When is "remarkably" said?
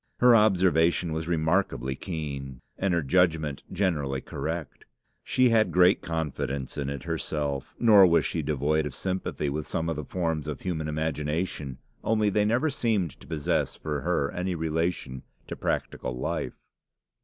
1.27-1.93